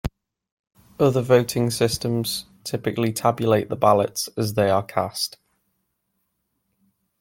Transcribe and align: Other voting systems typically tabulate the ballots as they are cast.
Other 0.99 1.21
voting 1.21 1.69
systems 1.69 2.45
typically 2.63 3.13
tabulate 3.13 3.69
the 3.69 3.75
ballots 3.75 4.29
as 4.35 4.55
they 4.55 4.67
are 4.67 4.81
cast. 4.81 5.37